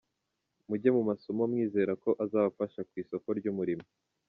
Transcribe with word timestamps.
Mujye 0.67 0.89
mu 0.95 1.01
masomo 1.09 1.41
mwizera 1.51 1.93
ko 2.03 2.09
azabafasha 2.23 2.79
ku 2.89 2.93
isoko 3.03 3.27
ry’umurimo. 3.39 3.85